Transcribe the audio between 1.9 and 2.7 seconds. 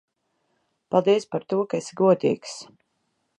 godīgs.